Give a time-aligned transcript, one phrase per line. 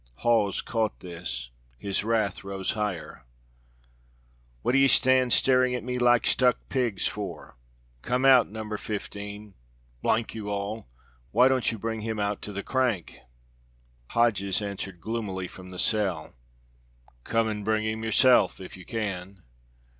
[0.25, 3.23] Hawes caught this his wrath rose higher.
[4.63, 7.55] "What d'ye stand staring at me like stuck pigs for?
[8.01, 8.67] Come out, No.
[8.75, 9.53] 15,
[10.31, 10.87] you all!
[11.29, 13.19] why don't you bring him out to the crank?"
[14.09, 16.33] Hodges answered gloomily from the cell,
[17.23, 19.43] "Come and bring him yourself, if you can."